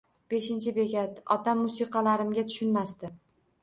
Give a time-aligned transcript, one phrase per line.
[0.33, 3.17] Beshinchi bekat: Otam musiqalarimga tushunmasdi